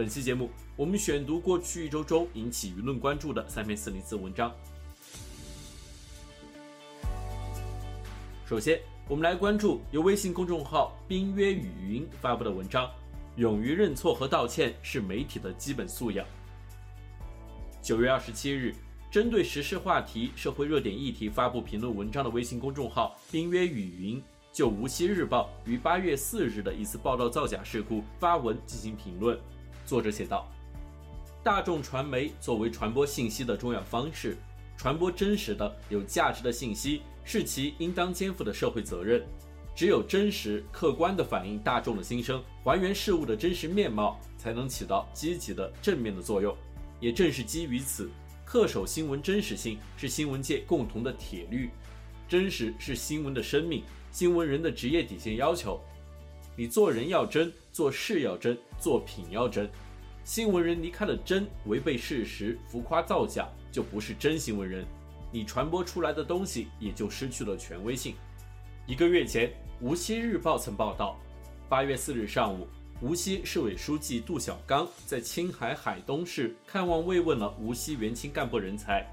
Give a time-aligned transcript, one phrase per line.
[0.00, 4.50] 本期节目，我们选读过去一周中引起舆论关注的三篇四零四文章。
[8.46, 12.90] 首先，我们来关注由微信公众号“冰约语云”发布的文章
[13.36, 16.26] ：“勇于认错和道歉是媒体的基本素养。”
[17.82, 18.74] 九月二十七日，
[19.10, 29.38] 针对时事话题、社会热点议题发布评论文章的微信公众号“冰约语云”就无锡日报于八月四日的一次报道造假事故发文进行评论。
[29.90, 30.48] 作者写道
[31.42, 34.36] ：“大众传媒作为传播信息的重要方式，
[34.76, 39.26] 传播真实的、有价值的信息是其应当肩负的社会责任。
[39.74, 46.56] 只有真实、客观地反映大众的心声，还原事物的真实面貌，才能起到积极的、正面的作用。
[47.00, 48.08] 也正是基于此，
[48.46, 51.68] 恪守新闻真实性是新闻界共同的铁律。
[52.28, 53.82] 真实是新闻的生命，
[54.12, 55.80] 新闻人的职业底线要求。”
[56.56, 59.70] 你做人要真，做事要真，作品要真。
[60.24, 64.84] 新闻人离开了真，违背事实，浮夸造假，就不是真新闻人。
[65.32, 68.14] 你传播出来的东西也就失去了权威性。
[68.86, 71.16] 一个月前，无锡日报曾报道，
[71.68, 72.66] 八月四日上午，
[73.00, 79.06] 无锡市委书记杜小刚在青海海东市看望慰问了无锡原青干部人才。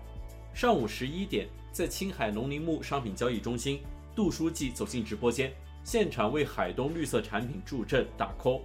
[0.53, 3.80] 上午十一点，在青海农林牧商品交易中心，
[4.16, 5.53] 杜书记走进直播间。
[5.88, 8.59] 现场为海东绿色产品助阵打 call。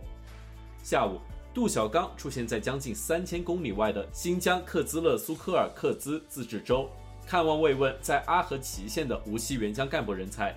[0.83, 1.21] 下午，
[1.55, 6.91] 杜小刚出现在将近三千公里外的新疆克孜勒苏科尔克孜自治州，
[7.25, 10.53] 看望慰问在阿合齐县的无锡援疆干部人才。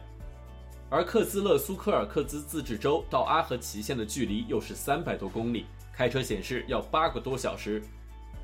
[0.90, 7.80] 而克孜勒苏科尔克孜自治州到阿合齐县的距离又是三百多公里，开车显示要八个多小时。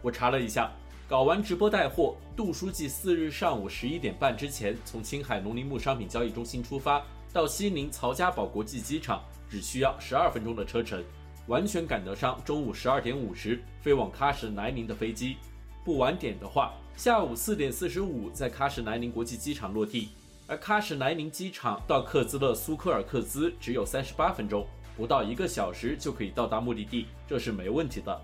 [0.03, 0.71] 我查了一下，
[1.09, 7.03] 搞完直播带货，杜书记四日上午十一点半之前从青海农林牧商品交易中心出发。
[7.33, 11.03] 到西宁曹家堡国际机场只需要十二分钟的车程，
[11.47, 15.37] 完全赶得上中午十二点五十飞往喀什南宁的飞机。
[15.83, 20.09] 不晚点的话，下午四点四十五在喀什南宁国际机场落地。
[20.47, 28.21] 而喀什南宁机场到克孜勒苏科尔克孜只有三十八分钟，不到一个小时就可以到达目的地，这是没问题的。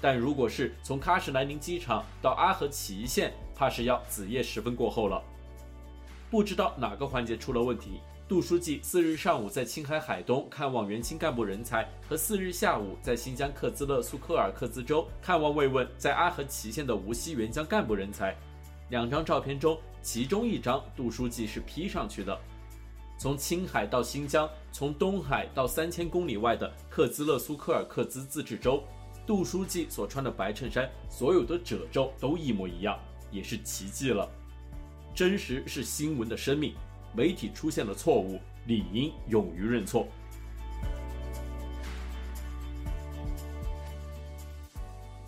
[0.00, 5.20] 但如果是从喀什南宁机场到阿合奇县，怕是要子夜时分过后了。
[6.30, 8.00] 不知道哪个环节出了问题。
[8.28, 18.36] 杜书记四日上午在青海海东看望原青干部人才，和四日下午在新疆克孜勒苏科尔克孜州看望慰问在阿合齐县的无锡援疆干部人才，
[18.90, 22.38] 两张照片中，其中一张杜书记是 P 上去的。
[23.16, 28.84] 从青海到新疆，从东海到三千公里外的克孜勒苏科尔克孜自治州，
[29.26, 32.98] 杜书记所穿的白衬衫，所有的褶皱都一模一样，
[33.30, 34.28] 也是奇迹了。
[35.14, 36.74] 真实是新闻的生命。
[37.18, 40.06] 媒体出现了错误，理应勇于认错。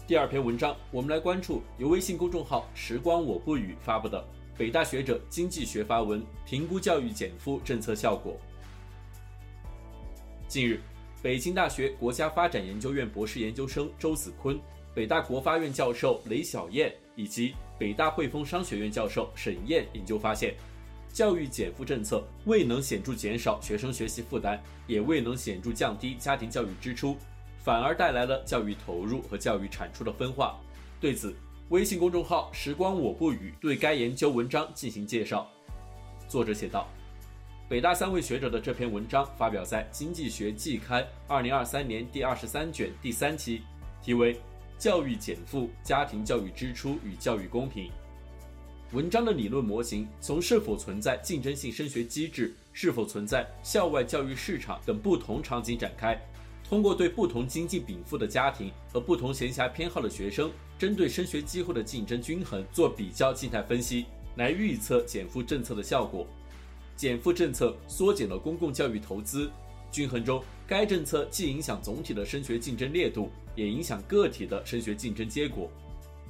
[0.06, 4.24] 第二篇文章，我们来关注由微信公众号“时光我不语”发布的
[4.56, 8.36] 北大学者经济学发文评估教育减负政策效果。
[10.46, 10.80] 近日，
[11.20, 14.56] 北京大学国家发展研究院博士研究生周子坤、
[14.94, 20.54] 北大国发院教授雷晓燕以及北大汇丰商学院教授沈燕研究发现。
[21.12, 27.16] 教育减负政策未能显著减少学生学习负担，也未能显著降低家庭教育支出，
[27.58, 30.58] 反而带来了教育投入和教育产出的分化。
[31.00, 31.34] 对此，
[31.70, 35.48] 微信公众号“时光我不语”对该研究文章进行介绍。
[36.28, 36.88] 作者写道
[37.68, 43.62] ：“北大三位学者的这篇文章发表在《经济学季刊》二零二三年第二十三卷第三期，
[44.02, 44.34] 题为
[44.78, 47.86] 《教育减负：家庭教育支出与教育公平》。”
[48.92, 56.20] 文章的理论模型从是否存在竞争性升学机制、是否存在校外教育市场等不同场景展开，
[56.68, 66.26] 通过对不同经济禀赋的家庭和不同闲暇偏好的学生，针对升学机会的竞争均衡做比较静态分析，来预测减负政策的效果。
[66.96, 69.48] 减负政策缩减了公共教育投资，
[69.92, 75.70] 均衡中，该政策既影响总体的升学竞争烈度，也影响个体的升学竞争结果。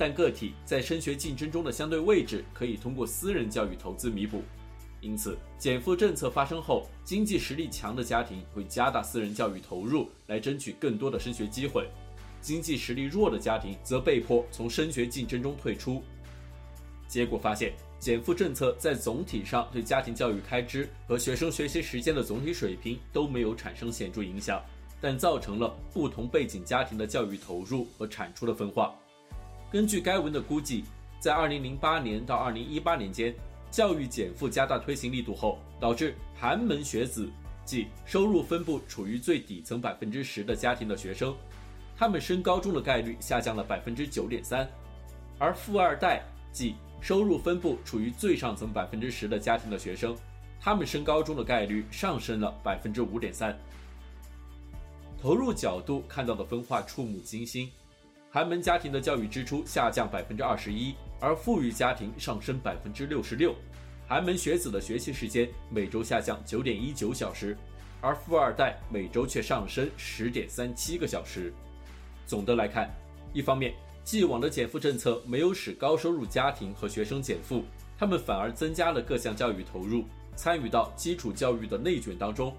[0.00, 4.43] 但个体在升学竞争中的相对位置可以通过私人教育投资弥补，
[5.02, 11.87] 因此减负政策发生后，经济实力强的家庭会加大私人教育投入，来争取更多的升学机会。
[12.41, 16.02] 经济实力弱的家庭则被迫从升学竞争中退出。
[17.06, 24.62] 结果发现，减负政策在总体上对家庭教育开支和学生学习时间的总体水平都没有产生显著影响，
[24.99, 28.94] 但造成了不同背景家庭的教育投入和产出的分化。
[29.70, 30.84] 根据该文的估计，
[31.20, 33.32] 在2008年到2018年间，
[33.70, 37.31] 教育减负加大推行力度后，导致寒门学子，
[37.64, 41.37] 即收入分布处于最底层百分之十的家庭的学生，
[41.96, 44.69] 他们升高中的概率下降了百分之九点三，
[45.38, 50.16] 而富二代，即收入分布处于最上层百分之十的家庭的学生，
[50.61, 53.56] 他们升高中的概率上升了百分之五点三。
[55.23, 57.70] 投入角度看到的分化触目惊心，
[58.32, 63.52] 寒门家庭的教育支出下降百分之二十一，而富裕家庭上升百分之六十六。
[64.06, 67.58] 寒门学子的学习时间每周下降九点一九小时，
[68.00, 71.52] 而富二代每周却上升十点三七个小时。
[72.24, 72.88] 总的来看，
[73.32, 73.74] 一方面，
[74.04, 77.64] 既往的减负政策没有使高收入家庭和学生减负，
[77.98, 80.04] 他们反而增加了各项教育投入，
[80.36, 82.52] 参与到基础教育的内卷当中；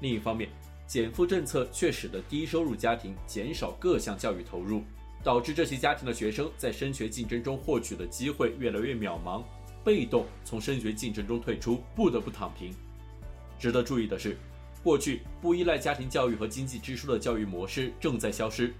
[0.00, 0.48] 另一方面，
[0.86, 4.82] 减负政策却使得低收入家庭减少各项教育投入，
[5.22, 9.42] 导致这些家庭的学生在升学竞争中获取的机会越来越渺茫。
[9.82, 12.74] 被动从升学竞争中退出，不得不躺平。
[13.58, 14.36] 值得注意的是，
[14.82, 18.72] 过去不依赖家庭教育和经济支出的教育模式正在消失。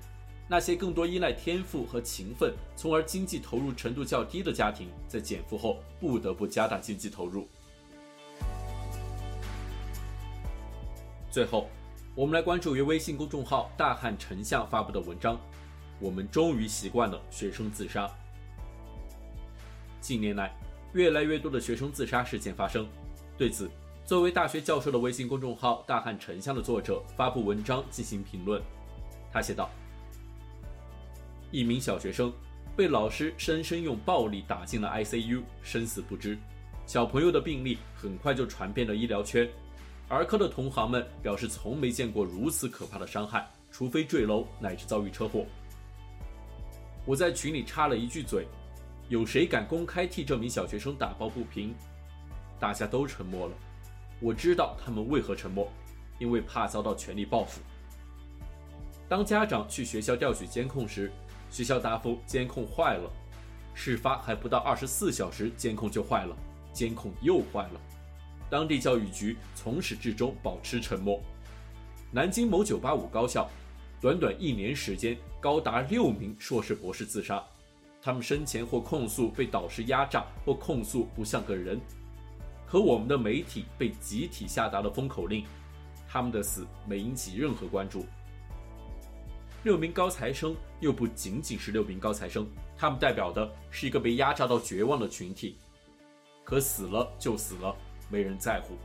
[0.47, 7.49] 那些更多依赖天赋和勤奋，从而经济投入程度较低的家庭，在减负后不得不加大经济投入。
[11.31, 11.69] 最后，
[12.17, 15.37] 我们来关注由微信公众号“大汉丞相”发布的文章
[15.99, 18.09] ：“我们终于习惯了学生自杀。”
[20.01, 20.55] 近年来，
[20.93, 22.87] 越来越多的学生自杀事件发生，
[23.37, 23.69] 对此，
[24.07, 28.63] 作为大学教授的微信公众号“大汉丞相”的作者发布文章进行评论。
[29.33, 29.69] 他写道
[31.51, 32.33] ：“一名小学生
[32.77, 36.39] 被老师生生用暴力打进了 ICU，生死不知。
[36.87, 39.51] 小朋友的病例很快就传遍了医疗圈，
[40.09, 45.47] 儿科的同行们表示从没见过如此可怕的伤害，除非坠楼乃至遭遇车祸。”
[47.07, 48.47] 我在群里插了一句嘴。
[49.11, 51.75] 有谁敢公开替这名小学生打抱不平？
[52.59, 53.55] 大家都沉默了。
[54.19, 55.71] 我知道他们为何沉默，
[56.19, 57.61] 因为怕遭到权力报复。
[59.07, 61.13] 当家长去学校调取监控时，
[61.51, 63.11] 学校答复监控坏了。
[63.75, 66.35] 事发还不到二十四小时，监控就坏了，
[66.73, 67.81] 监控又坏了。
[68.55, 71.21] 当地教育局从始至终保持沉默。
[72.13, 73.51] 南京某985高校，
[74.01, 77.45] 短短一年时间，高达六名硕士博士自杀。
[78.01, 81.81] 他们生前或控诉被导师压榨，或控诉不像个人，
[82.65, 85.45] 可我们的媒体被集体下达了封口令，
[86.07, 88.07] 他们的死没引起任何关注。
[89.65, 92.47] 六名高材生又不仅仅是六名高材生，
[92.79, 95.57] 他们代表的是一个被压榨到绝望的群体。
[96.45, 97.75] 可死了就死了，
[98.15, 98.77] 没人在乎。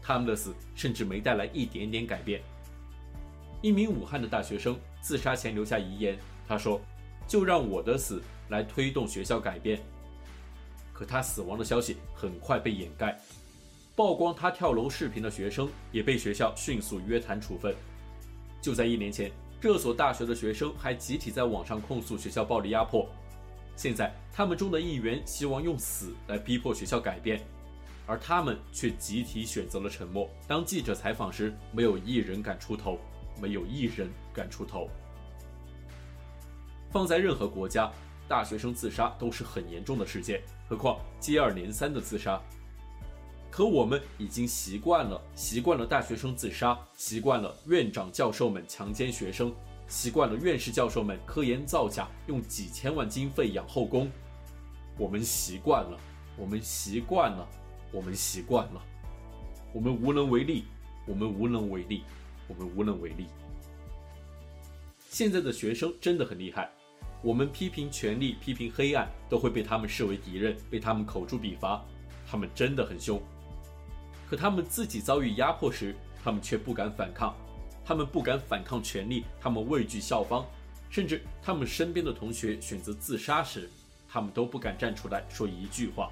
[0.00, 2.40] 他们的死甚至没带来一点点改变。
[3.60, 6.80] 一名武汉的大学生自杀前留下遗言，他说
[7.26, 9.80] ：“就让我的死。”来推动学校改变，
[10.92, 13.16] 可他死亡的消息很快被掩盖。
[13.94, 17.72] 曝光他跳楼视频的学生也被学校迅速约谈处分。
[18.60, 19.30] 就在一年前，
[19.60, 23.08] 这所大学的学生还集体在网上控诉学校暴力压迫。
[23.76, 27.40] 现在，他们中的一员希望用死来逼迫学校改变，
[28.10, 30.28] 而他们却集体选择了沉默。
[30.48, 32.98] 当记者采访时，没有一人敢出头，
[33.40, 34.88] 没有一人敢出头。
[36.90, 37.88] 放在任何国家，
[38.26, 42.42] 大学生自杀都是很严重的事件，何况接二连三的自杀。
[43.48, 49.54] 可我们已经习惯了，习惯了大学生自杀，习惯了院长教授们强奸学生，
[49.86, 54.10] 习惯了院士教授们科研造假，用几千万经费养后宫。
[54.98, 55.96] 我们习惯了，
[56.36, 57.48] 我们习惯了，
[57.92, 58.82] 我们习惯了，
[59.72, 60.64] 我们无能为力，
[61.06, 62.02] 我们无能为力，
[62.46, 63.26] 我们无能为力。
[65.08, 66.70] 现在的学生真的很厉害。
[67.22, 71.84] 我们批评权力、批评黑暗，都会被他们视为敌人，被他们口诛笔伐。
[72.26, 73.20] 他们真的很凶。
[74.28, 77.34] 可他们自己遭遇压迫时，他们却不敢反抗。
[77.84, 80.46] 他们不敢反抗权力，他们畏惧校方，
[80.88, 83.68] 甚至他们身边的同学选择自杀时，
[84.08, 86.10] 他们都不敢站出来说一句话。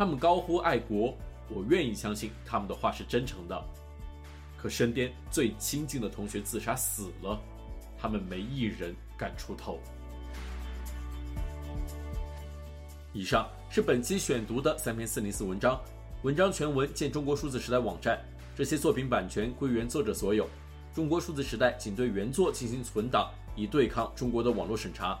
[0.00, 1.14] 他们高呼爱国，
[1.50, 3.64] 我愿意相信他们的话是真诚的。
[4.56, 7.38] 可身边最亲近的同学自杀死了，
[7.98, 9.78] 他们没一人敢出头。
[13.12, 15.78] 以上是本期选读的三篇四零四文章，
[16.22, 18.18] 文章全文见中国数字时代网站。
[18.56, 20.48] 这些作品版权归原作者所有。
[20.94, 25.20] 中国数字时代仅对原作进行存档，以对抗中国的网络审查。